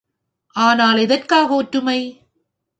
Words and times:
ஆனால், 0.55 0.97
எதற்காக 0.97 1.53
ஒற்றுமை? 1.53 1.99